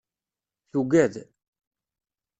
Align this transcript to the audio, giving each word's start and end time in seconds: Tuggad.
Tuggad. 0.71 1.13